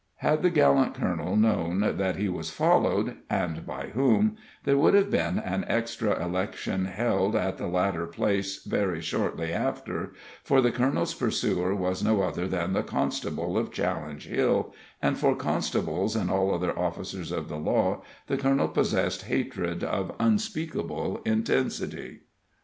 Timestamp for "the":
0.41-0.49, 7.59-7.67, 10.59-10.71, 12.73-12.81, 17.47-17.59, 18.25-18.37